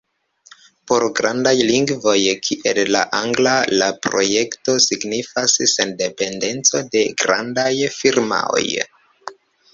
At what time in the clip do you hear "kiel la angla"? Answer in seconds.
2.47-3.53